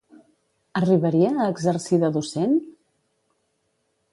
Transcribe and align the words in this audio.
Arribaria 0.79 1.29
a 1.43 1.49
exercir 1.53 1.99
de 2.05 2.11
docent? 2.17 2.57